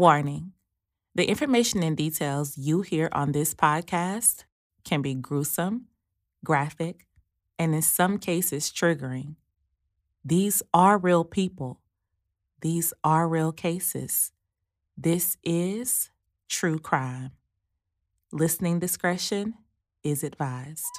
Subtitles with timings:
[0.00, 0.52] Warning
[1.14, 4.44] The information and details you hear on this podcast
[4.82, 5.88] can be gruesome,
[6.42, 7.06] graphic,
[7.58, 9.34] and in some cases triggering.
[10.24, 11.82] These are real people.
[12.62, 14.32] These are real cases.
[14.96, 16.10] This is
[16.48, 17.32] true crime.
[18.32, 19.52] Listening discretion
[20.02, 20.96] is advised.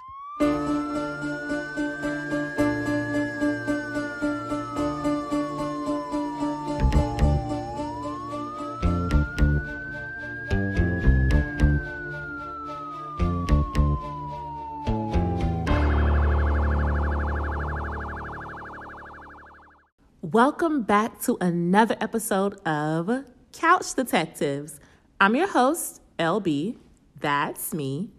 [20.33, 24.79] Welcome back to another episode of Couch Detectives.
[25.19, 26.77] I'm your host, LB.
[27.19, 28.11] That's me.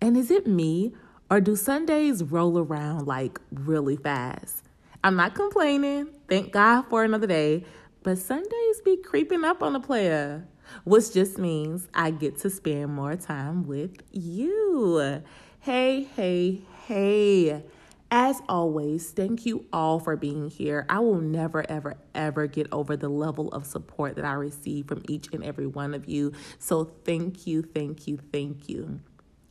[0.00, 0.94] And is it me,
[1.30, 4.64] or do Sundays roll around like really fast?
[5.04, 6.08] I'm not complaining.
[6.26, 7.66] Thank God for another day.
[8.02, 10.48] But Sundays be creeping up on the player,
[10.84, 15.20] which just means I get to spend more time with you.
[15.60, 17.62] Hey, hey, hey.
[18.10, 20.86] As always, thank you all for being here.
[20.88, 25.02] I will never, ever, ever get over the level of support that I receive from
[25.08, 26.32] each and every one of you.
[26.58, 29.00] So, thank you, thank you, thank you.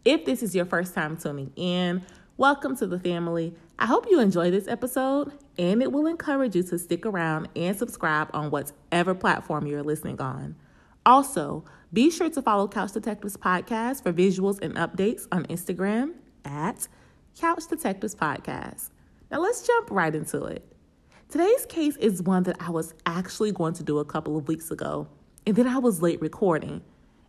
[0.03, 2.01] If this is your first time tuning in,
[2.37, 3.53] welcome to the family.
[3.77, 7.77] I hope you enjoy this episode and it will encourage you to stick around and
[7.77, 10.55] subscribe on whatever platform you're listening on.
[11.05, 11.63] Also,
[11.93, 16.13] be sure to follow Couch Detectives Podcast for visuals and updates on Instagram
[16.43, 16.87] at
[17.39, 18.89] Couch Detectives Podcast.
[19.29, 20.65] Now let's jump right into it.
[21.29, 24.71] Today's case is one that I was actually going to do a couple of weeks
[24.71, 25.07] ago,
[25.45, 26.81] and then I was late recording.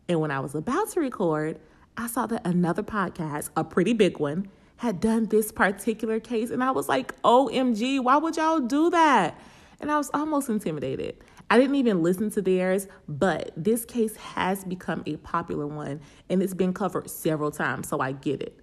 [0.09, 1.59] And when I was about to record,
[1.98, 6.65] I saw that another podcast, a pretty big one, had done this particular case, and
[6.65, 9.39] I was like, OMG, why would y'all do that?
[9.78, 11.17] And I was almost intimidated.
[11.50, 16.00] I didn't even listen to theirs, but this case has become a popular one
[16.31, 18.59] and it's been covered several times, so I get it.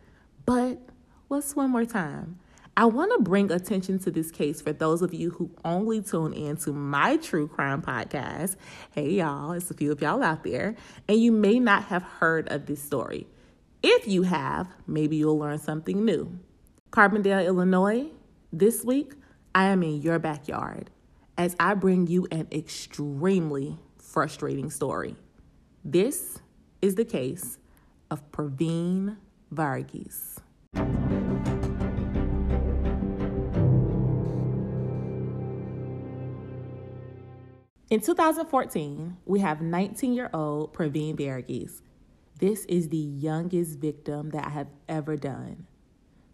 [0.45, 0.79] But
[1.27, 2.37] Let's one more time.
[2.77, 6.33] I want to bring attention to this case for those of you who only tune
[6.33, 8.57] in to my true crime podcast.
[8.91, 10.75] Hey, y'all, it's a few of y'all out there,
[11.07, 13.25] and you may not have heard of this story.
[13.81, 16.37] If you have, maybe you'll learn something new.
[16.91, 18.05] Carbondale, Illinois,
[18.53, 19.13] this week,
[19.55, 20.91] I am in your backyard
[21.39, 25.15] as I bring you an extremely frustrating story.
[25.83, 26.39] This
[26.83, 27.57] is the case
[28.11, 29.17] of Pravin
[29.51, 30.37] Varughese.
[37.87, 41.81] In 2014, we have 19 year old Pravin Varughese.
[42.39, 45.67] This is the youngest victim that I have ever done.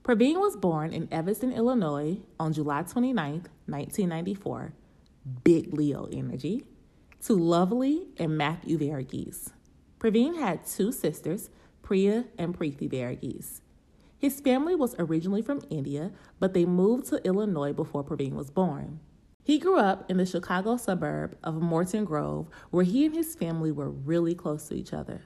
[0.01, 3.33] Pravin was born in Evanston, Illinois on July 29,
[3.65, 4.73] 1994.
[5.43, 6.63] Big Leo energy.
[7.23, 9.51] To Lovely and Matthew Varughese.
[9.99, 11.49] Pravin had two sisters,
[11.81, 13.59] Priya and Preeti Varughese.
[14.17, 19.01] His family was originally from India, but they moved to Illinois before Pravin was born.
[19.43, 23.71] He grew up in the Chicago suburb of Morton Grove, where he and his family
[23.71, 25.23] were really close to each other.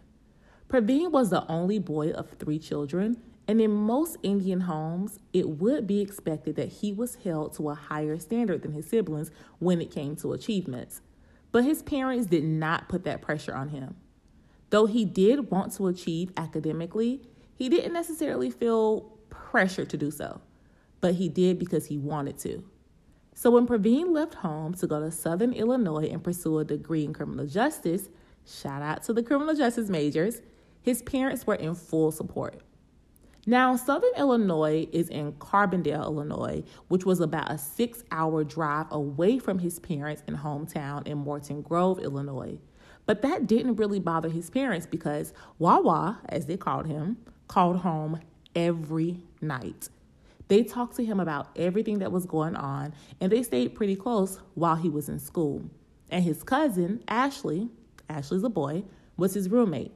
[0.69, 3.17] Pravin was the only boy of three children,
[3.47, 7.75] and in most Indian homes, it would be expected that he was held to a
[7.75, 11.01] higher standard than his siblings when it came to achievements.
[11.51, 13.95] But his parents did not put that pressure on him.
[14.69, 17.21] Though he did want to achieve academically,
[17.53, 20.41] he didn't necessarily feel pressure to do so,
[21.01, 22.63] but he did because he wanted to.
[23.37, 27.11] So when Pravin left home to go to Southern Illinois and pursue a degree in
[27.11, 28.07] criminal justice,
[28.47, 30.41] shout out to the criminal justice majors,
[30.81, 32.61] his parents were in full support.
[33.45, 39.37] Now, Southern Illinois is in Carbondale, Illinois, which was about a six hour drive away
[39.37, 42.57] from his parents' in hometown in Morton Grove, Illinois.
[43.05, 47.17] But that didn't really bother his parents because Wawa, as they called him,
[47.49, 48.21] called home
[48.55, 49.89] every night.
[50.47, 54.39] They talked to him about everything that was going on, and they stayed pretty close
[54.53, 55.63] while he was in school.
[56.11, 57.69] And his cousin, Ashley,
[58.09, 58.83] Ashley's a boy,
[59.17, 59.91] was his roommate.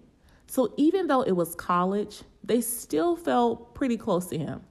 [0.47, 4.61] So even though it was college, they still felt pretty close to him.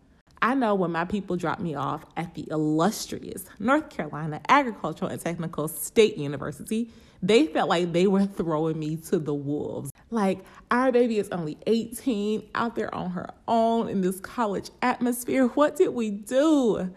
[0.43, 5.21] I know when my people dropped me off at the illustrious North Carolina Agricultural and
[5.21, 6.91] Technical State University,
[7.23, 9.91] they felt like they were throwing me to the wolves.
[10.11, 15.47] Like, our baby is only 18, out there on her own in this college atmosphere.
[15.49, 16.95] What did we do?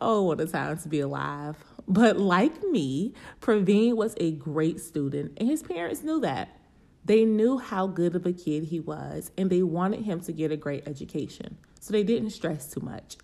[0.00, 1.56] Oh, what a time to be alive.
[1.88, 6.58] But like me, Pravin was a great student, and his parents knew that.
[7.04, 10.52] They knew how good of a kid he was, and they wanted him to get
[10.52, 13.16] a great education, so they didn't stress too much.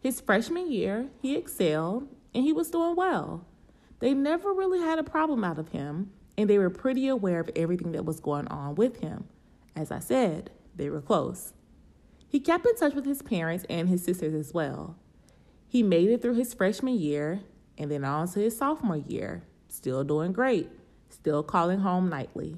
[0.00, 3.44] His freshman year, he excelled, and he was doing well.
[3.98, 7.50] They never really had a problem out of him, and they were pretty aware of
[7.56, 9.24] everything that was going on with him.
[9.74, 11.54] As I said, they were close.
[12.28, 14.96] He kept in touch with his parents and his sisters as well.
[15.68, 17.40] He made it through his freshman year
[17.78, 20.68] and then on to his sophomore year, still doing great,
[21.08, 22.56] still calling home nightly,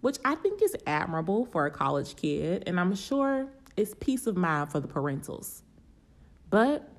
[0.00, 4.36] which I think is admirable for a college kid, and I'm sure it's peace of
[4.36, 5.62] mind for the parentals.
[6.50, 6.90] But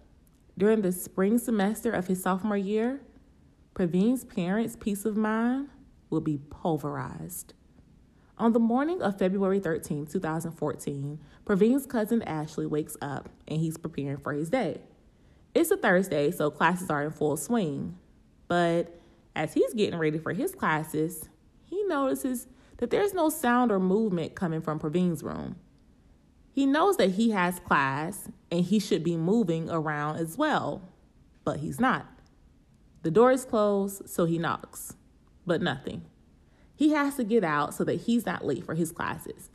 [0.57, 3.01] during the spring semester of his sophomore year,
[3.79, 5.69] Pravin's parents' peace of mind
[6.09, 7.53] will be pulverized.
[8.37, 14.17] On the morning of February 13, 2014, Pravin's cousin Ashley wakes up and he's preparing
[14.17, 14.81] for his day.
[15.55, 17.97] It's a Thursday, so classes are in full swing.
[18.49, 18.99] But
[19.33, 21.29] as he's getting ready for his classes,
[21.63, 22.47] he notices
[22.79, 25.55] that there's no sound or movement coming from Pravin's room.
[26.51, 30.81] He knows that he has class and he should be moving around as well,
[31.45, 32.18] but he's not.
[33.01, 34.95] The door is closed, so he knocks,
[35.45, 36.05] but nothing.
[36.75, 39.49] He has to get out so that he's not late for his classes.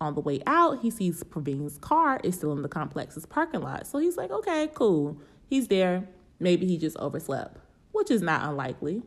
[0.00, 3.86] On the way out, he sees Pravin's car is still in the complex's parking lot.
[3.86, 5.20] So he's like, okay, cool.
[5.46, 6.08] He's there.
[6.38, 7.58] Maybe he just overslept,
[7.92, 9.02] which is not unlikely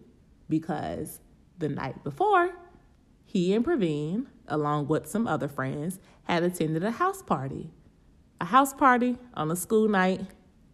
[0.50, 1.22] because
[1.58, 2.52] the night before,
[3.26, 7.72] he and Pravin, along with some other friends, had attended a house party.
[8.42, 10.26] A house party on a school night.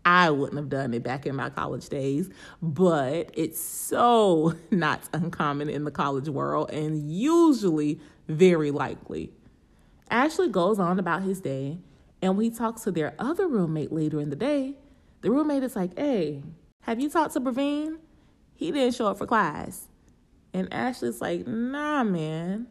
[0.07, 2.29] I wouldn't have done it back in my college days,
[2.61, 7.99] but it's so not uncommon in the college world and usually
[8.29, 9.33] very likely.
[10.09, 11.79] Ashley goes on about his day,
[12.21, 14.75] and when he talks to their other roommate later in the day,
[15.19, 16.41] the roommate is like, Hey,
[16.83, 17.97] have you talked to Pravin?
[18.55, 19.89] He didn't show up for class.
[20.53, 22.67] And Ashley's like, Nah, man.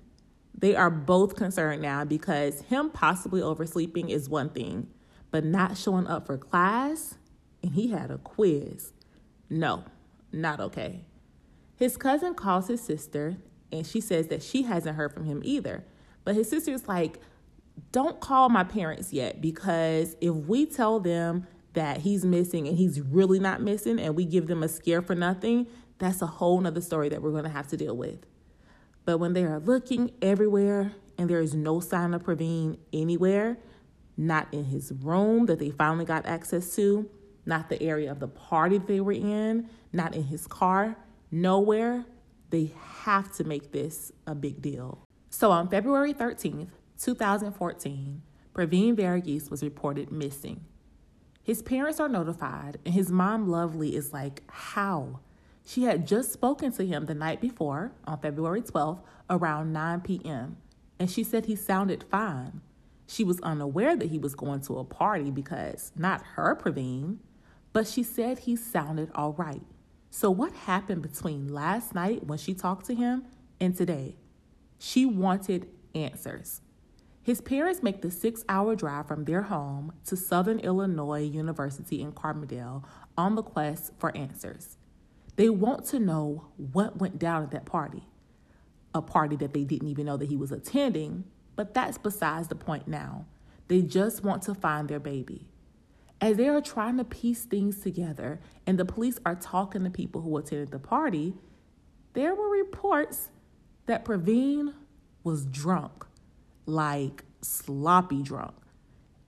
[0.59, 4.87] They are both concerned now because him possibly oversleeping is one thing,
[5.31, 7.19] but not showing up for class
[7.67, 8.93] and he had a quiz.
[9.51, 9.85] No,
[10.33, 11.05] not okay.
[11.75, 13.39] His cousin calls his sister
[13.73, 15.85] and she says that she hasn't heard from him either.
[16.25, 17.19] But his sister's like,
[17.91, 23.01] don't call my parents yet because if we tell them that he's missing and he's
[23.01, 25.67] really not missing and we give them a scare for nothing,
[25.99, 28.25] that's a whole nother story that we're to have to deal with.
[29.05, 33.59] But when they are looking everywhere and there is no sign of Pravin anywhere,
[34.17, 37.11] not in his room that they finally got access to,
[37.47, 40.97] not the area of the party they were in, not in his car,
[41.31, 42.05] nowhere,
[42.51, 42.73] they
[43.03, 45.07] have to make this a big deal.
[45.31, 46.69] So on February 13th,
[47.01, 48.23] 2014,
[48.55, 50.65] Pravin Varughese was reported missing.
[51.43, 55.21] His parents are notified, and his mom, Lovely, is like, How?
[55.65, 60.57] She had just spoken to him the night before, on February 12th, around 9 p.m.,
[60.99, 62.63] and she said he sounded fine.
[63.07, 67.19] She was unaware that he was going to a party because not her, Pravin,
[67.77, 69.61] but she said he sounded all right.
[70.09, 73.25] So, what happened between last night when she talked to him
[73.61, 74.17] and today?
[74.79, 76.63] She wanted answers.
[77.23, 82.13] His parents make the six hour drive from their home to Southern Illinois University in
[82.13, 82.83] Carbondale
[83.15, 84.79] on the quest for answers.
[85.37, 88.05] They want to know what went down at that party.
[88.95, 91.25] A party that they didn't even know that he was attending,
[91.57, 93.27] but that's besides the point now.
[93.69, 95.45] They just want to find their baby.
[96.21, 100.23] As they are trying to piece things together and the police are talking to people
[100.23, 101.35] who attended the party,
[102.15, 103.29] there were reports
[103.85, 104.73] that Pravin
[105.25, 106.07] was drunk,
[106.65, 108.55] like sloppy drunk,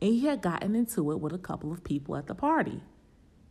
[0.00, 2.80] and he had gotten into it with a couple of people at the party.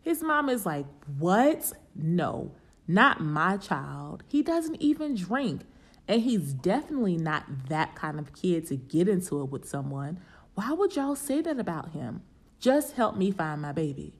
[0.01, 0.85] His mom is like,
[1.19, 1.73] What?
[1.93, 2.53] No,
[2.87, 4.23] not my child.
[4.27, 5.61] He doesn't even drink.
[6.07, 10.21] And he's definitely not that kind of kid to get into it with someone.
[10.55, 12.21] Why would y'all say that about him?
[12.59, 14.13] Just help me find my baby.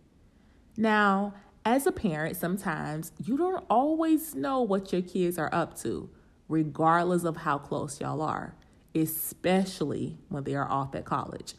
[0.76, 1.34] Now,
[1.66, 6.10] as a parent, sometimes you don't always know what your kids are up to,
[6.48, 8.56] regardless of how close y'all are,
[8.96, 11.56] especially when they are off at college.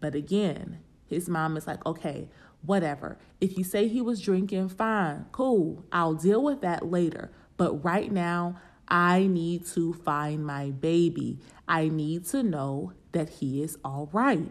[0.00, 2.28] But again, his mom is like, okay,
[2.62, 3.18] whatever.
[3.40, 5.84] If you say he was drinking, fine, cool.
[5.92, 7.30] I'll deal with that later.
[7.56, 11.38] But right now, I need to find my baby.
[11.68, 14.50] I need to know that he is all right.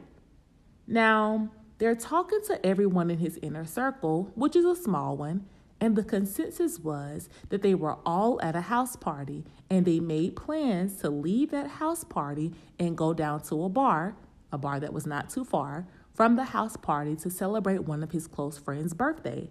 [0.87, 1.49] Now,
[1.83, 5.45] they're talking to everyone in his inner circle, which is a small one,
[5.81, 10.37] and the consensus was that they were all at a house party and they made
[10.37, 14.15] plans to leave that house party and go down to a bar,
[14.49, 18.13] a bar that was not too far, from the house party to celebrate one of
[18.13, 19.49] his close friends' birthday.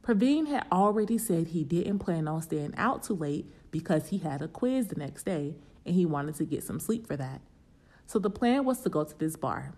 [0.00, 4.40] Pravin had already said he didn't plan on staying out too late because he had
[4.40, 7.42] a quiz the next day and he wanted to get some sleep for that.
[8.06, 9.74] So the plan was to go to this bar.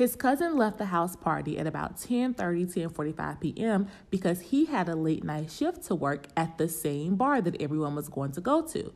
[0.00, 3.86] His cousin left the house party at about 10:30, 10:45 p.m.
[4.08, 7.94] because he had a late night shift to work at the same bar that everyone
[7.94, 8.94] was going to go to.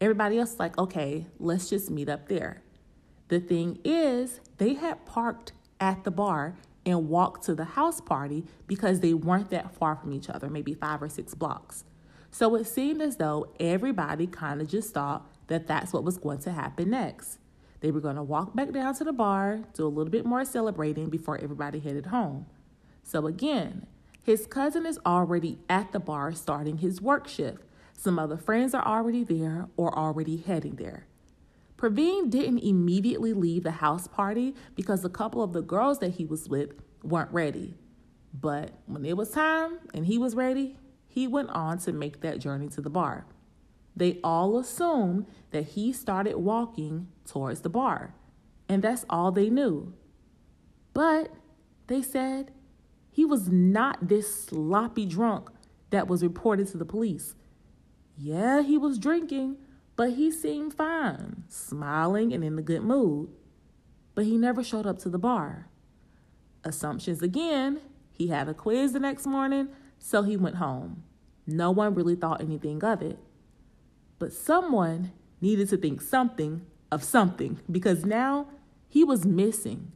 [0.00, 2.62] Everybody else like, okay, let's just meet up there.
[3.28, 8.46] The thing is, they had parked at the bar and walked to the house party
[8.66, 11.84] because they weren't that far from each other, maybe five or six blocks.
[12.30, 16.38] So it seemed as though everybody kind of just thought that that's what was going
[16.38, 17.40] to happen next.
[17.86, 20.44] They were going to walk back down to the bar, do a little bit more
[20.44, 22.46] celebrating before everybody headed home.
[23.04, 23.86] So again,
[24.24, 27.62] his cousin is already at the bar starting his work shift.
[27.92, 31.06] Some other friends are already there or already heading there.
[31.76, 36.24] Pravin didn't immediately leave the house party because a couple of the girls that he
[36.24, 36.72] was with
[37.04, 37.76] weren't ready.
[38.34, 40.76] But when it was time and he was ready,
[41.06, 43.26] he went on to make that journey to the bar.
[43.96, 48.14] They all assumed that he started walking towards the bar,
[48.68, 49.94] and that's all they knew.
[50.92, 51.32] But
[51.86, 52.52] they said
[53.10, 55.48] he was not this sloppy drunk
[55.90, 57.34] that was reported to the police.
[58.18, 59.56] Yeah, he was drinking,
[59.94, 63.30] but he seemed fine, smiling and in a good mood.
[64.14, 65.68] But he never showed up to the bar.
[66.64, 67.80] Assumptions again,
[68.12, 71.04] he had a quiz the next morning, so he went home.
[71.46, 73.18] No one really thought anything of it.
[74.18, 78.48] But someone needed to think something of something because now
[78.88, 79.92] he was missing.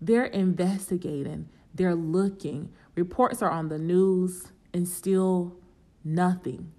[0.00, 5.56] They're investigating, they're looking, reports are on the news, and still
[6.04, 6.72] nothing.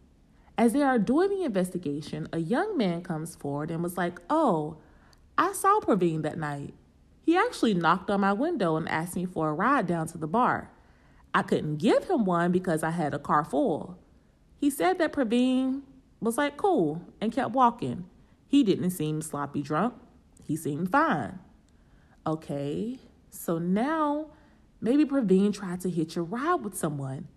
[0.58, 4.78] As they are doing the investigation, a young man comes forward and was like, Oh,
[5.38, 6.74] I saw Pravin that night.
[7.24, 10.28] He actually knocked on my window and asked me for a ride down to the
[10.28, 10.72] bar.
[11.34, 14.00] I couldn't give him one because I had a car full.
[14.56, 15.82] He said that Pravin
[16.20, 18.06] was like cool and kept walking.
[18.48, 19.94] He didn't seem sloppy drunk.
[20.44, 21.40] He seemed fine.
[22.26, 24.28] Okay, so now
[24.82, 27.28] maybe Pravin tried to hitch a ride with someone.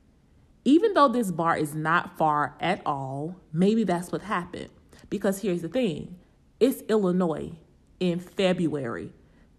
[0.65, 4.69] Even though this bar is not far at all, maybe that's what happened.
[5.09, 6.17] Because here's the thing
[6.59, 7.53] it's Illinois
[7.99, 9.13] in February,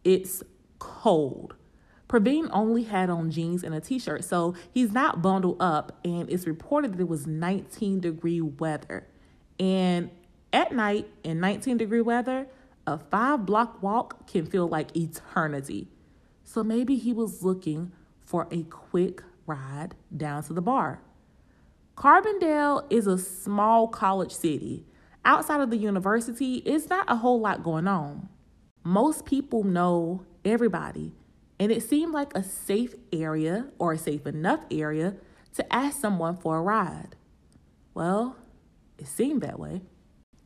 [0.04, 0.44] it's
[0.80, 1.56] cold.
[2.08, 6.30] Pravin only had on jeans and a t shirt, so he's not bundled up, and
[6.30, 9.08] it's reported that it was 19 degree weather.
[9.60, 10.10] And
[10.54, 12.48] at night in 19 degree weather,
[12.88, 15.88] a five block walk can feel like eternity.
[16.44, 17.92] So maybe he was looking
[18.26, 21.02] for a quick ride down to the bar.
[21.96, 24.86] Carbondale is a small college city.
[25.24, 28.30] Outside of the university, it's not a whole lot going on.
[28.84, 31.14] Most people know everybody,
[31.60, 35.16] and it seemed like a safe area or a safe enough area
[35.54, 37.16] to ask someone for a ride.
[37.94, 38.36] Well,
[39.02, 39.82] it seemed that way.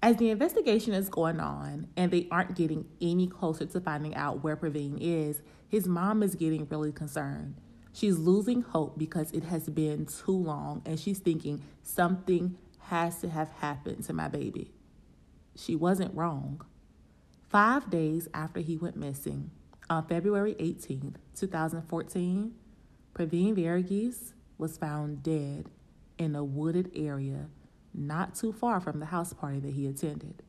[0.01, 4.43] As the investigation is going on and they aren't getting any closer to finding out
[4.43, 7.55] where Pravin is, his mom is getting really concerned.
[7.91, 13.29] She's losing hope because it has been too long and she's thinking something has to
[13.29, 14.71] have happened to my baby.
[15.55, 16.61] She wasn't wrong.
[17.49, 19.51] Five days after he went missing,
[19.89, 22.53] on February 18th, 2014,
[23.13, 25.67] Pravin Varughese was found dead
[26.17, 27.47] in a wooded area
[27.95, 30.43] not too far from the house party that he attended.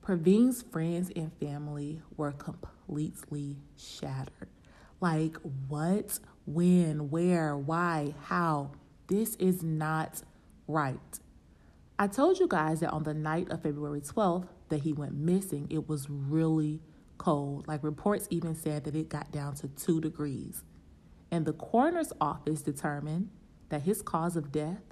[0.00, 4.48] Pravin's friends and family were completely shattered.
[5.00, 5.36] Like,
[5.68, 6.18] what?
[6.46, 8.72] when, where, why, how.
[9.06, 10.22] This is not
[10.66, 10.98] right.
[11.98, 15.66] I told you guys that on the night of February 12th that he went missing,
[15.70, 16.80] it was really
[17.18, 17.68] cold.
[17.68, 20.64] Like reports even said that it got down to 2 degrees.
[21.30, 23.30] And the coroner's office determined
[23.68, 24.82] that his cause of death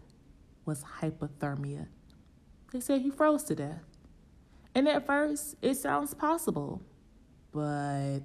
[0.70, 1.88] was hypothermia.
[2.72, 3.82] They said he froze to death.
[4.72, 6.80] And at first, it sounds possible,
[7.50, 8.20] but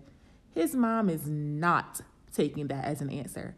[0.54, 3.56] his mom is not taking that as an answer.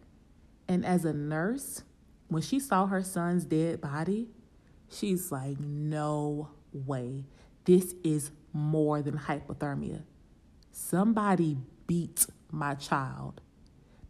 [0.70, 1.84] And as a nurse,
[2.30, 4.30] when she saw her son's dead body,
[4.90, 7.26] she's like, no way.
[7.66, 10.04] This is more than hypothermia.
[10.72, 13.42] Somebody beat my child.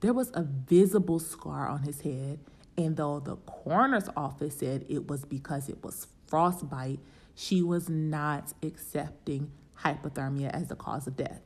[0.01, 2.41] There was a visible scar on his head,
[2.77, 7.00] and though the coroner's office said it was because it was frostbite,
[7.34, 11.41] she was not accepting hypothermia as the cause of death.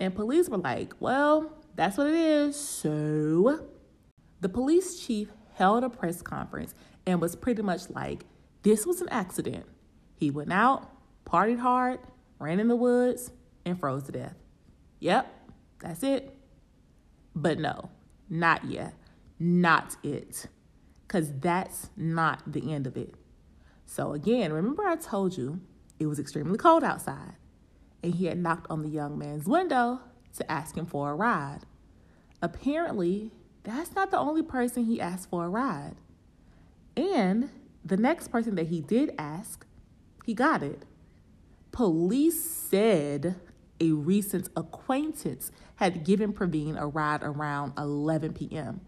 [0.00, 2.56] And police were like, well, that's what it is.
[2.56, 3.66] So,
[4.40, 6.74] the police chief held a press conference
[7.06, 8.24] and was pretty much like,
[8.62, 9.66] this was an accident.
[10.16, 10.90] He went out,
[11.24, 12.00] partied hard,
[12.38, 13.32] ran in the woods,
[13.64, 14.34] and froze to death.
[15.00, 15.32] Yep,
[15.80, 16.34] that's it.
[17.34, 17.90] But no,
[18.28, 18.94] not yet.
[19.38, 20.46] Not it.
[21.06, 23.14] Because that's not the end of it.
[23.86, 25.60] So, again, remember I told you
[25.98, 27.34] it was extremely cold outside,
[28.02, 30.00] and he had knocked on the young man's window
[30.36, 31.60] to ask him for a ride.
[32.42, 33.32] Apparently,
[33.64, 35.96] that's not the only person he asked for a ride.
[36.96, 37.50] And
[37.84, 39.66] the next person that he did ask,
[40.24, 40.84] he got it.
[41.72, 43.36] Police said
[43.80, 48.80] a recent acquaintance had given Pravin a ride around 11 p.m.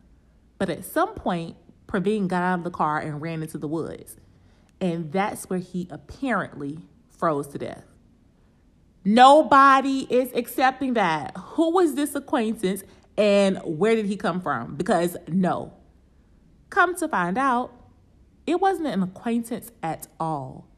[0.60, 4.18] But at some point, Pravin got out of the car and ran into the woods.
[4.78, 7.84] And that's where he apparently froze to death.
[9.02, 11.34] Nobody is accepting that.
[11.34, 12.84] Who was this acquaintance
[13.16, 14.76] and where did he come from?
[14.76, 15.72] Because no.
[16.68, 17.72] Come to find out,
[18.46, 20.68] it wasn't an acquaintance at all.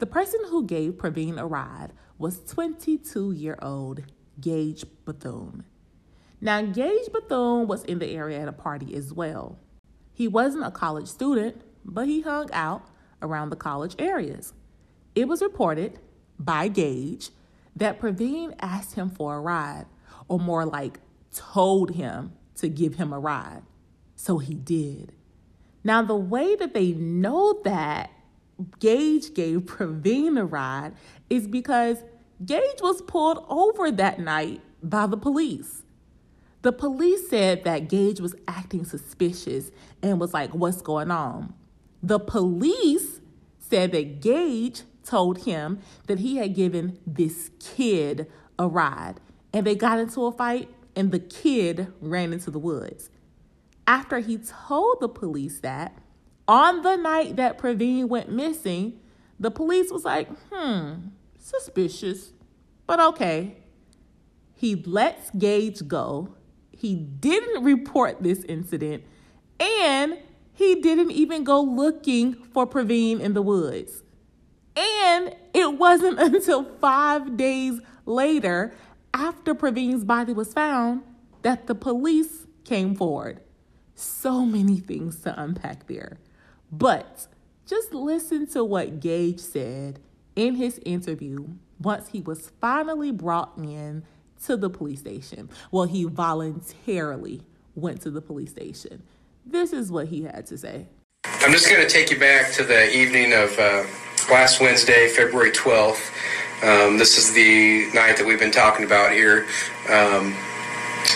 [0.00, 4.02] The person who gave Pravin a ride was 22 year old
[4.38, 5.64] Gage Bethune.
[6.44, 9.58] Now, Gage Bethune was in the area at a party as well.
[10.12, 12.86] He wasn't a college student, but he hung out
[13.22, 14.52] around the college areas.
[15.14, 15.98] It was reported
[16.38, 17.30] by Gage
[17.74, 19.86] that Pravin asked him for a ride,
[20.28, 21.00] or more like
[21.34, 23.62] told him to give him a ride.
[24.14, 25.14] So he did.
[25.82, 28.10] Now, the way that they know that
[28.80, 30.92] Gage gave Pravin a ride
[31.30, 32.04] is because
[32.44, 35.83] Gage was pulled over that night by the police.
[36.64, 39.70] The police said that Gage was acting suspicious
[40.02, 41.52] and was like, What's going on?
[42.02, 43.20] The police
[43.58, 49.16] said that Gage told him that he had given this kid a ride
[49.52, 53.10] and they got into a fight and the kid ran into the woods.
[53.86, 55.98] After he told the police that,
[56.48, 58.98] on the night that Pravin went missing,
[59.38, 60.94] the police was like, hmm,
[61.38, 62.32] suspicious,
[62.86, 63.58] but okay.
[64.54, 66.36] He lets Gage go.
[66.76, 69.04] He didn't report this incident,
[69.60, 70.18] and
[70.52, 74.02] he didn't even go looking for Pravin in the woods.
[74.76, 78.72] And it wasn't until five days later,
[79.12, 81.02] after Pravin's body was found,
[81.42, 83.40] that the police came forward.
[83.94, 86.18] So many things to unpack there.
[86.72, 87.28] But
[87.66, 90.00] just listen to what Gage said
[90.34, 91.46] in his interview
[91.80, 94.04] once he was finally brought in
[94.44, 95.48] to the police station.
[95.70, 97.42] Well, he voluntarily
[97.74, 99.02] went to the police station.
[99.46, 100.86] This is what he had to say.
[101.24, 103.84] I'm just going to take you back to the evening of uh,
[104.30, 106.12] last Wednesday, February 12th.
[106.62, 109.46] Um, this is the night that we've been talking about here.
[109.88, 110.34] Um,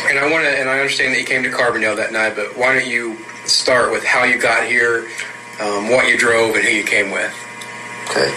[0.09, 2.57] and I want to, and I understand that you came to Carbondale that night, but
[2.59, 5.09] why don't you start with how you got here,
[5.61, 7.33] um, what you drove, and who you came with?
[8.11, 8.29] Okay.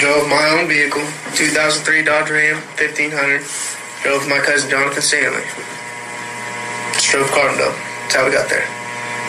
[0.00, 1.00] Drove my own vehicle,
[1.34, 3.40] 2003 Dodge Ram 1500.
[4.06, 5.42] Drove my cousin Jonathan Stanley.
[6.94, 7.74] Just drove Carbondale.
[8.06, 8.62] That's how we got there.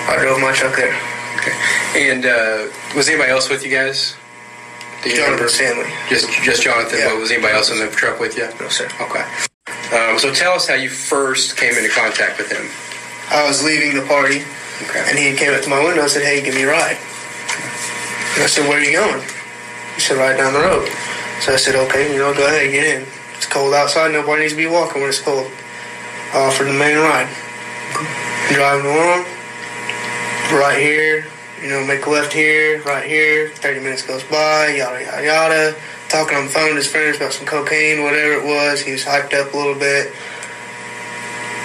[0.06, 0.94] I drove my truck there.
[1.42, 1.58] Okay.
[1.98, 4.16] And uh, was anybody else with you guys?
[5.02, 5.50] Do you Jonathan remember?
[5.50, 5.90] Stanley.
[6.10, 7.00] Just just Jonathan.
[7.00, 7.10] Yeah.
[7.10, 8.46] But was anybody else in the truck with you?
[8.62, 8.86] No, sir.
[9.02, 9.26] Okay.
[9.98, 12.70] Um, so tell us how you first came into contact with him.
[13.34, 14.46] I was leaving the party,
[14.86, 15.10] okay.
[15.10, 17.02] and he came up to my window and said, "Hey, give me a ride."
[18.38, 19.26] And I said, "Where are you going?"
[19.98, 20.86] He said, "Right down the road."
[21.42, 23.17] So I said, "Okay, you know, go ahead, and get in.
[23.38, 24.12] It's cold outside.
[24.12, 25.50] Nobody needs to be walking when it's cold."
[26.34, 27.30] I offered the main ride.
[28.52, 29.26] Driving along,
[30.52, 31.26] right here,
[31.62, 33.50] you know, make a left here, right here.
[33.50, 35.76] 30 minutes goes by, yada, yada, yada.
[36.10, 38.82] Talking on the phone to his friends about some cocaine, whatever it was.
[38.82, 40.12] He was hyped up a little bit.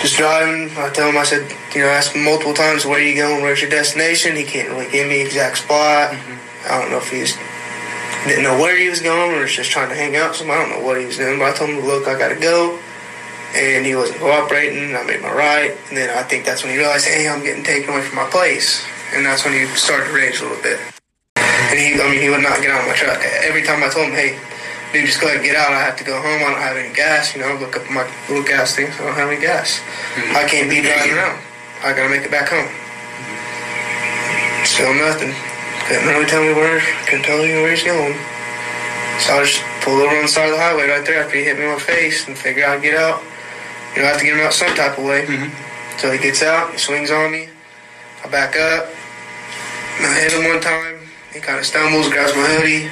[0.01, 0.71] Just driving.
[0.77, 3.15] I tell him, I said, you know, I asked him multiple times, where are you
[3.15, 3.43] going?
[3.43, 4.35] Where's your destination?
[4.35, 6.11] He can't really give me exact spot.
[6.11, 6.73] Mm-hmm.
[6.73, 7.37] I don't know if he's
[8.29, 10.59] didn't know where he was going or was just trying to hang out somewhere.
[10.59, 12.39] I don't know what he was doing, but I told him, look, I got to
[12.39, 12.79] go.
[13.55, 14.97] And he wasn't cooperating.
[14.97, 15.77] I made my right.
[15.89, 18.29] And then I think that's when he realized, hey, I'm getting taken away from my
[18.31, 20.81] place and that's when he started to rage a little bit.
[21.37, 23.21] And he, I mean, he would not get out of my truck.
[23.45, 24.41] Every time I told him, hey,
[24.93, 25.73] dude, just go ahead and get out.
[25.73, 26.41] I have to go home.
[26.45, 27.35] I don't have any gas.
[27.35, 28.89] You know, look up my little gas thing.
[28.89, 29.81] I don't have any gas.
[30.17, 30.37] Mm-hmm.
[30.37, 31.41] I can't be driving around.
[31.85, 32.69] I gotta make it back home.
[34.65, 35.52] Still nothing.
[35.87, 36.81] Couldn't really tell me where.
[37.07, 38.15] Couldn't tell me where he's going.
[39.19, 41.45] So I just pulled over on the side of the highway right there after he
[41.45, 43.21] hit me in my face and figured I'd get out.
[43.95, 45.27] You know, I have to get him out some type of way.
[45.27, 45.99] Mm-hmm.
[45.99, 47.51] So he gets out, he swings on me.
[48.25, 48.89] I back up.
[50.01, 51.03] I hit him one time.
[51.35, 52.89] He kind of stumbles, grabs my hoodie,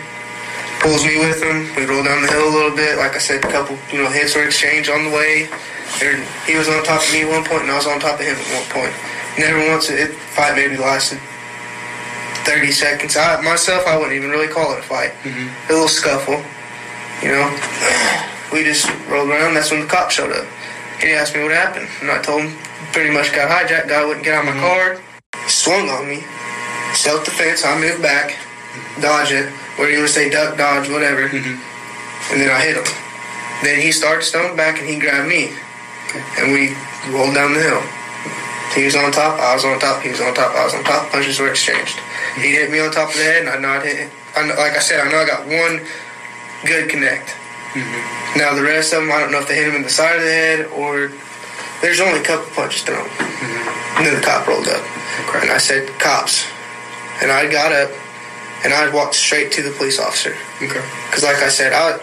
[0.83, 1.71] pulls me with him.
[1.77, 2.99] We roll down the hill a little bit.
[2.99, 5.49] Like I said, a couple, you know, hits were exchanged on the way.
[5.99, 8.19] There, he was on top of me at one point, and I was on top
[8.19, 8.95] of him at one point.
[9.39, 11.21] Never once it fight maybe lasted
[12.45, 13.17] 30 seconds.
[13.17, 15.13] I myself, I wouldn't even really call it a fight.
[15.23, 15.71] Mm-hmm.
[15.71, 16.41] A little scuffle,
[17.23, 17.49] you know.
[18.53, 19.55] We just rolled around.
[19.55, 20.47] That's when the cop showed up.
[21.01, 22.57] He asked me what happened, and I told him
[22.93, 23.89] pretty much got hijacked.
[23.89, 25.01] Guy wouldn't get out of my mm-hmm.
[25.01, 25.49] car.
[25.49, 26.23] Swung on me
[26.95, 27.65] self defense.
[27.65, 28.37] I moved back,
[29.01, 29.49] dodge it,
[29.79, 31.29] where you would say duck, dodge, whatever.
[31.29, 32.33] Mm-hmm.
[32.33, 32.87] And then I hit him.
[33.63, 35.53] Then he started stumbling back and he grabbed me.
[36.39, 36.77] And we
[37.13, 37.83] rolled down the hill.
[38.75, 40.85] He was on top, I was on top, he was on top, I was on
[40.85, 41.11] top.
[41.11, 41.99] Punches were exchanged.
[42.37, 44.77] He hit me on top of the head and I I hit I know, like
[44.77, 45.83] I said, I know I got one
[46.65, 47.35] good connect.
[47.75, 48.39] Mm-hmm.
[48.39, 50.17] Now the rest of them, I don't know if they hit him in the side
[50.17, 51.11] of the head or
[51.83, 53.07] there's only a couple punches thrown.
[53.07, 53.99] Mm-hmm.
[53.99, 54.81] And then the cop rolled up,
[55.29, 55.43] okay.
[55.43, 56.47] and I said, "Cops,"
[57.21, 57.91] and I got up
[58.65, 60.37] and I walked straight to the police officer.
[60.63, 60.81] Okay.
[61.09, 61.99] Because like I said, I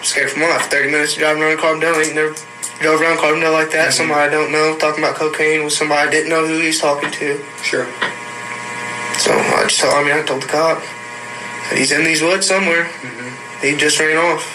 [0.00, 0.66] was scared for my life.
[0.70, 2.34] Thirty minutes driving around Carbondale, ain't never
[2.80, 3.90] drove around Carbondale like that.
[3.90, 3.96] Mm-hmm.
[3.96, 7.10] Somebody I don't know talking about cocaine with somebody I didn't know who he's talking
[7.10, 7.44] to.
[7.62, 7.86] Sure.
[9.18, 12.46] So I just told, I mean, I told the cop that he's in these woods
[12.46, 12.86] somewhere.
[13.02, 13.66] Mm-hmm.
[13.66, 14.46] He just ran off.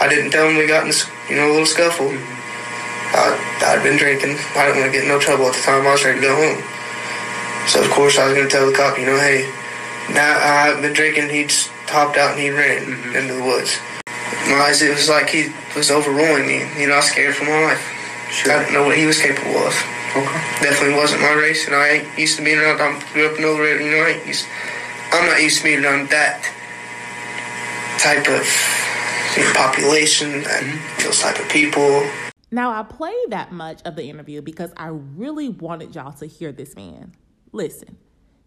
[0.00, 2.12] I didn't tell him we got in this, you know, a little scuffle.
[2.12, 3.16] Mm-hmm.
[3.16, 4.36] I, I'd been drinking.
[4.56, 5.86] I didn't want to get in no trouble at the time.
[5.88, 6.60] I was ready to go home.
[7.68, 9.48] So of course I was going to tell the cop, you know, hey,
[10.12, 11.30] now I've been drinking.
[11.30, 13.16] He just hopped out and he ran mm-hmm.
[13.16, 13.80] into the woods.
[14.48, 16.68] My eyes, it was like he was overruling me.
[16.76, 17.80] You know, I was scared for my life.
[18.28, 18.52] Sure.
[18.52, 19.72] I didn't know what he was capable of.
[20.14, 20.60] Okay.
[20.60, 22.80] Definitely wasn't my race, and I ain't used to being around.
[22.80, 24.02] I grew up in Old Red, you know.
[24.04, 24.46] I used.
[25.10, 26.42] I'm not used to being around that
[27.98, 28.44] type of
[29.54, 31.02] population, mm-hmm.
[31.02, 32.06] those type of people.
[32.50, 36.52] Now I played that much of the interview because I really wanted y'all to hear
[36.52, 37.12] this man.
[37.52, 37.96] Listen,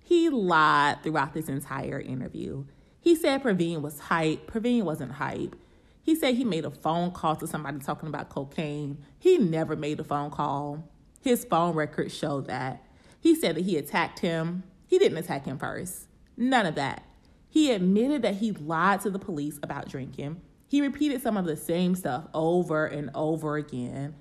[0.03, 2.65] he lied throughout this entire interview.
[2.99, 4.45] He said Pravin was hype.
[4.51, 5.55] Pravin wasn't hype.
[6.03, 9.03] He said he made a phone call to somebody talking about cocaine.
[9.17, 10.87] He never made a phone call.
[11.25, 12.83] His phone records show that.
[13.19, 14.61] He said that he attacked him.
[14.85, 16.05] He didn't attack him first.
[16.37, 17.03] None of that.
[17.49, 20.39] He admitted that he lied to the police about drinking.
[20.67, 24.13] He repeated some of the same stuff over and over again.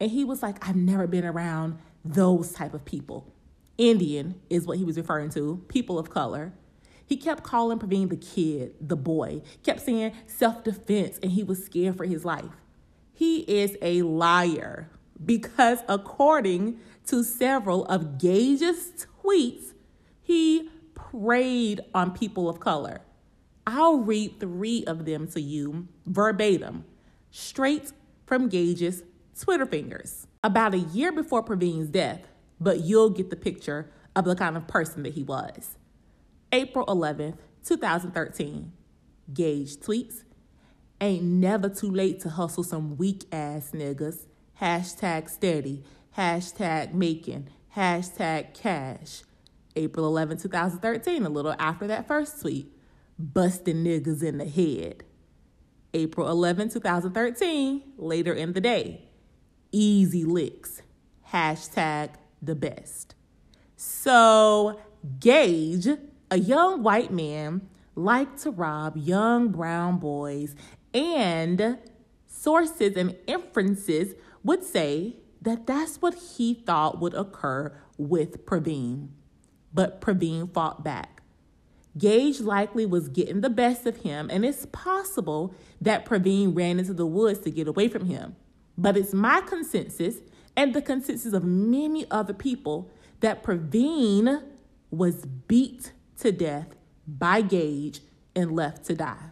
[0.00, 3.30] And he was like, I've never been around those type of people.
[3.76, 6.54] Indian is what he was referring to, people of color.
[7.04, 11.62] He kept calling Pravin the kid, the boy, kept saying self defense, and he was
[11.62, 12.62] scared for his life.
[13.12, 14.88] He is a liar
[15.24, 19.72] because, according to several of Gage's tweets,
[20.22, 23.00] he preyed on people of color.
[23.66, 26.84] I'll read three of them to you verbatim,
[27.30, 27.92] straight
[28.26, 29.02] from Gage's
[29.40, 30.26] Twitter fingers.
[30.42, 32.20] About a year before Pravin's death,
[32.60, 35.76] but you'll get the picture of the kind of person that he was.
[36.52, 38.72] April 11th, 2013.
[39.34, 40.22] Gage tweets,
[41.00, 44.26] Ain't never too late to hustle some weak ass niggas.
[44.60, 45.84] Hashtag steady.
[46.16, 47.48] Hashtag making.
[47.76, 49.22] Hashtag cash.
[49.74, 52.72] April 11, 2013, a little after that first tweet.
[53.18, 55.04] Busting niggas in the head.
[55.92, 59.08] April 11, 2013, later in the day.
[59.72, 60.80] Easy licks.
[61.32, 63.14] Hashtag the best.
[63.76, 64.80] So,
[65.20, 65.88] Gage,
[66.30, 70.54] a young white man, liked to rob young brown boys,
[70.94, 71.78] and
[72.26, 74.14] sources and inferences
[74.46, 79.08] would say that that's what he thought would occur with Pravin.
[79.74, 81.22] But Pravin fought back.
[81.98, 86.94] Gage likely was getting the best of him, and it's possible that Pravin ran into
[86.94, 88.36] the woods to get away from him.
[88.78, 90.16] But it's my consensus
[90.56, 94.42] and the consensus of many other people that Pravin
[94.90, 98.00] was beat to death by Gage
[98.34, 99.30] and left to die.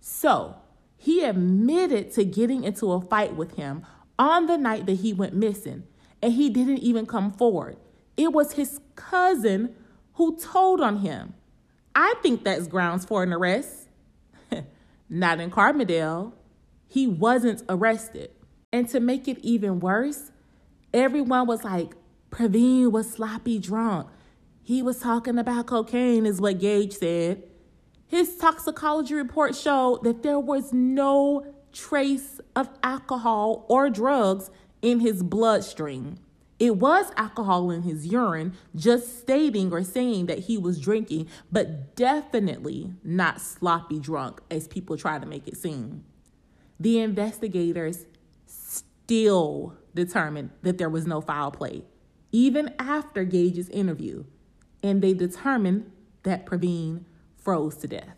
[0.00, 0.56] So
[0.96, 3.86] he admitted to getting into a fight with him
[4.18, 5.84] on the night that he went missing,
[6.22, 7.76] and he didn't even come forward.
[8.16, 9.74] It was his cousin
[10.14, 11.34] who told on him.
[11.94, 13.88] I think that's grounds for an arrest.
[15.08, 16.32] Not in Carbondale.
[16.86, 18.30] He wasn't arrested.
[18.72, 20.32] And to make it even worse,
[20.92, 21.94] everyone was like,
[22.30, 24.08] Pravin was sloppy drunk.
[24.62, 27.44] He was talking about cocaine, is what Gage said.
[28.06, 35.22] His toxicology report showed that there was no trace of alcohol or drugs in his
[35.22, 36.18] bloodstream.
[36.58, 41.96] It was alcohol in his urine, just stating or saying that he was drinking, but
[41.96, 46.04] definitely not sloppy drunk as people try to make it seem.
[46.78, 48.06] The investigators
[48.46, 51.84] still determined that there was no foul play,
[52.30, 54.24] even after Gage's interview,
[54.82, 55.90] and they determined
[56.22, 57.04] that Pravin
[57.36, 58.16] froze to death.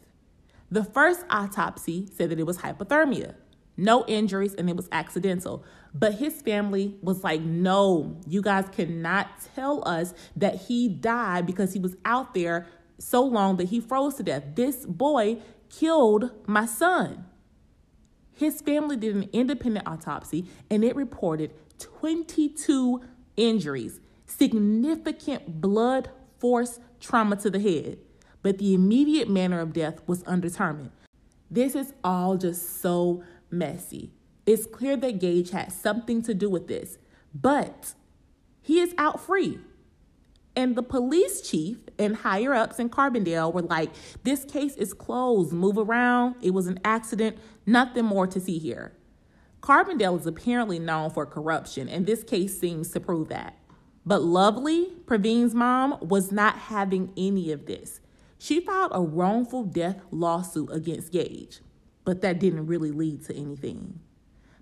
[0.70, 3.34] The first autopsy said that it was hypothermia,
[3.76, 5.64] no injuries, and it was accidental.
[5.94, 11.72] But his family was like, no, you guys cannot tell us that he died because
[11.72, 12.66] he was out there
[12.98, 14.42] so long that he froze to death.
[14.54, 17.26] This boy killed my son.
[18.32, 23.02] His family did an independent autopsy and it reported 22
[23.36, 27.98] injuries, significant blood force trauma to the head,
[28.42, 30.90] but the immediate manner of death was undetermined.
[31.50, 34.12] This is all just so messy.
[34.44, 36.98] It's clear that Gage had something to do with this,
[37.34, 37.94] but
[38.62, 39.58] he is out free.
[40.54, 43.90] And the police chief and higher ups in Carbondale were like,
[44.24, 46.36] this case is closed, move around.
[46.40, 48.92] It was an accident, nothing more to see here.
[49.60, 53.58] Carbondale is apparently known for corruption, and this case seems to prove that.
[54.06, 58.00] But Lovely, Pravin's mom, was not having any of this.
[58.38, 61.60] She filed a wrongful death lawsuit against Gage,
[62.06, 64.00] but that didn't really lead to anything.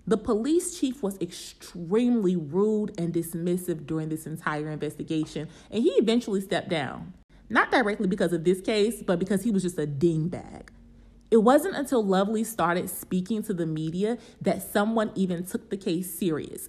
[0.07, 6.41] The police chief was extremely rude and dismissive during this entire investigation, and he eventually
[6.41, 7.13] stepped down.
[7.47, 10.69] Not directly because of this case, but because he was just a dingbag.
[11.31, 16.13] It wasn't until Lovely started speaking to the media that someone even took the case
[16.13, 16.67] serious.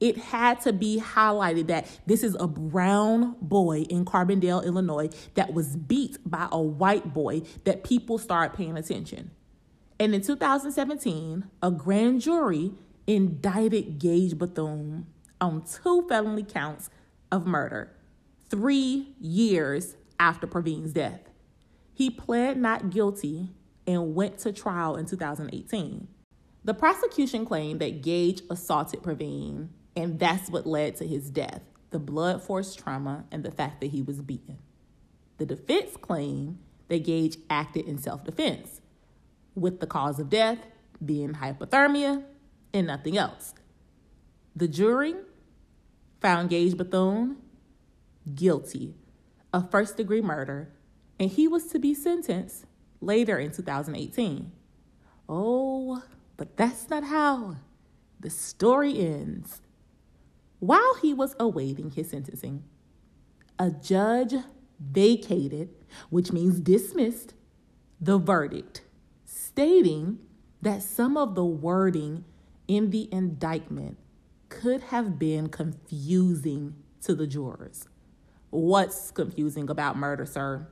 [0.00, 5.52] It had to be highlighted that this is a brown boy in Carbondale, Illinois, that
[5.54, 9.30] was beat by a white boy that people started paying attention.
[9.98, 12.72] And in 2017, a grand jury
[13.06, 15.06] indicted Gage Bethune
[15.40, 16.90] on two felony counts
[17.30, 17.92] of murder,
[18.48, 21.20] three years after Pravin's death.
[21.94, 23.50] He pled not guilty
[23.86, 26.08] and went to trial in 2018.
[26.64, 31.98] The prosecution claimed that Gage assaulted Pravin, and that's what led to his death the
[31.98, 34.58] blood force trauma and the fact that he was beaten.
[35.38, 38.80] The defense claimed that Gage acted in self defense,
[39.54, 40.58] with the cause of death
[41.04, 42.24] being hypothermia
[42.72, 43.54] and nothing else.
[44.54, 45.14] The jury
[46.20, 47.36] found Gage Bethune
[48.34, 48.94] guilty
[49.52, 50.72] of first degree murder,
[51.18, 52.64] and he was to be sentenced
[53.00, 54.52] later in 2018.
[55.28, 56.02] Oh,
[56.36, 57.56] but that's not how
[58.20, 59.60] the story ends.
[60.60, 62.62] While he was awaiting his sentencing,
[63.58, 64.34] a judge
[64.78, 65.70] vacated,
[66.10, 67.34] which means dismissed,
[68.00, 68.82] the verdict,
[69.52, 70.18] stating
[70.62, 72.24] that some of the wording
[72.68, 73.98] in the indictment
[74.48, 77.86] could have been confusing to the jurors.
[78.48, 80.68] What's confusing about murder, sir?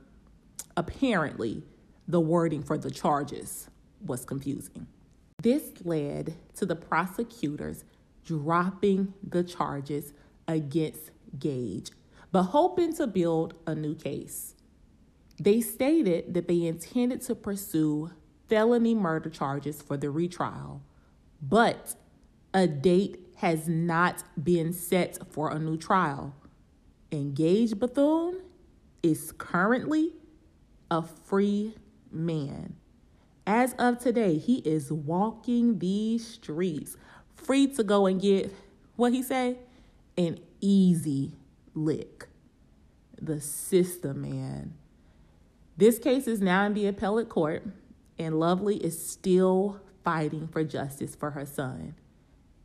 [0.75, 1.63] Apparently,
[2.07, 3.69] the wording for the charges
[4.03, 4.87] was confusing.
[5.41, 7.83] This led to the prosecutors
[8.25, 10.13] dropping the charges
[10.47, 11.91] against Gage,
[12.31, 14.55] but hoping to build a new case.
[15.39, 18.11] They stated that they intended to pursue
[18.51, 20.81] felony murder charges for the retrial,
[21.41, 21.95] but
[22.53, 26.35] a date has not been set for a new trial.
[27.13, 28.41] And Gage Bethune
[29.01, 30.11] is currently
[30.91, 31.75] a free
[32.11, 32.75] man.
[33.47, 36.97] As of today, he is walking these streets,
[37.33, 38.53] free to go and get
[38.97, 39.59] what he say,
[40.17, 41.37] an easy
[41.73, 42.27] lick.
[43.21, 44.73] The system, man.
[45.77, 47.63] This case is now in the appellate court,
[48.21, 51.95] and Lovely is still fighting for justice for her son.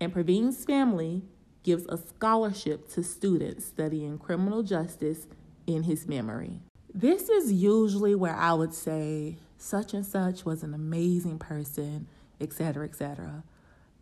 [0.01, 1.23] And Pravin's family
[1.63, 5.27] gives a scholarship to students studying criminal justice
[5.67, 6.61] in his memory.
[6.95, 12.07] This is usually where I would say such and such was an amazing person,
[12.41, 13.43] etc., etc.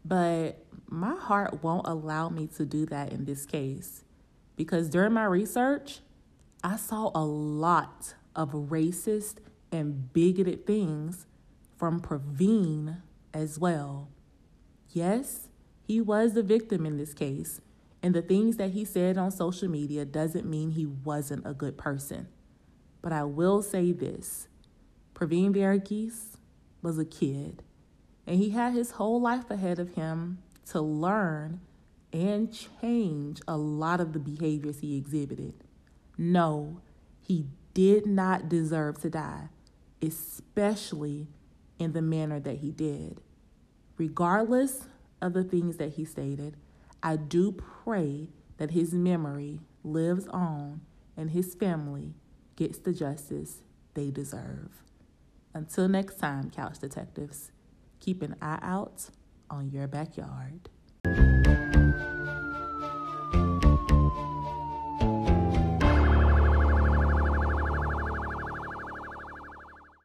[0.05, 4.05] But my heart won't allow me to do that in this case
[4.57, 6.01] because during my research,
[6.63, 9.37] I saw a lot of racist
[9.73, 11.27] and bigoted things
[11.85, 13.03] from Pravin
[13.35, 14.09] as well.
[14.89, 15.49] Yes,
[15.87, 17.61] he was the victim in this case,
[18.03, 21.77] and the things that he said on social media doesn't mean he wasn't a good
[21.77, 22.29] person.
[23.03, 24.49] But I will say this
[25.13, 26.39] Pravin Varughese
[26.81, 27.63] was a kid,
[28.27, 30.39] and he had his whole life ahead of him
[30.71, 31.61] to learn
[32.15, 35.53] and change a lot of the behaviors he exhibited.
[36.17, 36.81] No,
[37.21, 37.45] he
[37.75, 39.51] did not deserve to die,
[40.01, 41.29] especially
[41.79, 43.21] in the manner that he did.
[43.97, 44.89] Regardless
[45.21, 46.57] of the things that he stated,
[47.03, 50.81] I do pray that his memory lives on
[51.17, 52.15] and his family
[52.57, 53.63] gets the justice
[53.95, 54.71] they deserve.
[55.53, 57.53] Until next time, couch detectives,
[58.01, 59.11] keep an eye out
[59.51, 60.69] on your backyard.